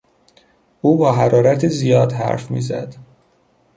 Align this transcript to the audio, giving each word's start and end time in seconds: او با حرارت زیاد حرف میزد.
او 0.81 0.97
با 0.97 1.11
حرارت 1.13 1.67
زیاد 1.67 2.11
حرف 2.11 2.51
میزد. 2.51 2.95